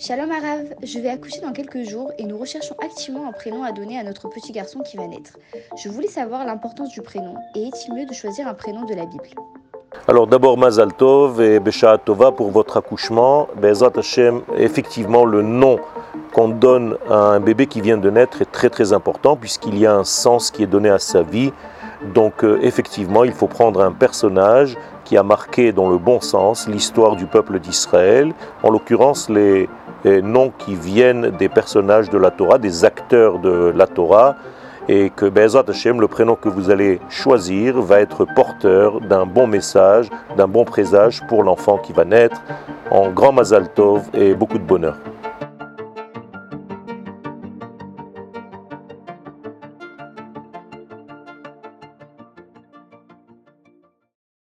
Shalom 0.00 0.30
Arav, 0.30 0.62
je 0.84 1.00
vais 1.00 1.08
accoucher 1.08 1.40
dans 1.40 1.50
quelques 1.50 1.82
jours 1.82 2.12
et 2.18 2.22
nous 2.22 2.38
recherchons 2.38 2.76
activement 2.80 3.26
un 3.28 3.32
prénom 3.32 3.64
à 3.64 3.72
donner 3.72 3.98
à 3.98 4.04
notre 4.04 4.28
petit 4.28 4.52
garçon 4.52 4.78
qui 4.78 4.96
va 4.96 5.08
naître. 5.08 5.32
Je 5.76 5.88
voulais 5.88 6.06
savoir 6.06 6.46
l'importance 6.46 6.90
du 6.90 7.02
prénom 7.02 7.34
et 7.56 7.64
est-il 7.66 7.92
mieux 7.94 8.06
de 8.06 8.14
choisir 8.14 8.46
un 8.46 8.54
prénom 8.54 8.84
de 8.84 8.94
la 8.94 9.06
Bible? 9.06 9.28
Alors 10.06 10.28
d'abord 10.28 10.56
Mazal 10.56 10.92
Tov 10.92 11.42
et 11.42 11.58
Besha 11.58 11.98
Tova 11.98 12.30
pour 12.30 12.52
votre 12.52 12.76
accouchement. 12.76 13.48
Bezat 13.60 13.90
Hashem, 13.96 14.42
effectivement 14.56 15.24
le 15.24 15.42
nom 15.42 15.80
qu'on 16.32 16.48
donne 16.48 16.96
à 17.10 17.16
un 17.16 17.40
bébé 17.40 17.66
qui 17.66 17.80
vient 17.80 17.98
de 17.98 18.08
naître 18.08 18.40
est 18.40 18.52
très 18.52 18.70
très 18.70 18.92
important 18.92 19.34
puisqu'il 19.34 19.76
y 19.76 19.84
a 19.84 19.96
un 19.96 20.04
sens 20.04 20.52
qui 20.52 20.62
est 20.62 20.68
donné 20.68 20.90
à 20.90 21.00
sa 21.00 21.22
vie. 21.22 21.52
Donc 22.14 22.44
euh, 22.44 22.60
effectivement 22.62 23.24
il 23.24 23.32
faut 23.32 23.48
prendre 23.48 23.80
un 23.80 23.90
personnage 23.90 24.76
qui 25.04 25.16
a 25.16 25.24
marqué 25.24 25.72
dans 25.72 25.88
le 25.88 25.98
bon 25.98 26.20
sens 26.20 26.68
l'histoire 26.68 27.16
du 27.16 27.26
peuple 27.26 27.58
d'Israël, 27.58 28.32
en 28.62 28.70
l'occurrence 28.70 29.28
les 29.28 29.68
noms 30.22 30.52
qui 30.56 30.74
viennent 30.74 31.30
des 31.38 31.48
personnages 31.48 32.10
de 32.10 32.18
la 32.18 32.30
Torah, 32.30 32.58
des 32.58 32.84
acteurs 32.84 33.38
de 33.38 33.72
la 33.74 33.86
Torah, 33.86 34.36
et 34.88 35.10
que 35.10 35.26
Bezat 35.26 35.64
Hashem, 35.68 36.00
le 36.00 36.08
prénom 36.08 36.34
que 36.34 36.48
vous 36.48 36.70
allez 36.70 37.00
choisir, 37.10 37.80
va 37.80 38.00
être 38.00 38.24
porteur 38.24 39.00
d'un 39.00 39.26
bon 39.26 39.46
message, 39.46 40.08
d'un 40.36 40.48
bon 40.48 40.64
présage 40.64 41.20
pour 41.28 41.42
l'enfant 41.42 41.76
qui 41.78 41.92
va 41.92 42.04
naître, 42.04 42.40
en 42.90 43.10
grand 43.10 43.32
Mazal 43.32 43.68
Tov 43.68 44.02
et 44.14 44.34
beaucoup 44.34 44.58
de 44.58 44.64
bonheur. 44.64 44.96